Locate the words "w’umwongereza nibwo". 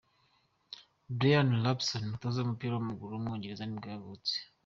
3.13-3.87